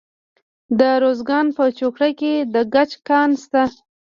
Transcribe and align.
د 0.77 0.79
ارزګان 0.97 1.45
په 1.57 1.63
چوره 1.77 2.09
کې 2.19 2.33
د 2.53 2.55
ګچ 2.73 2.91
کان 3.07 3.29
شته. 3.43 3.63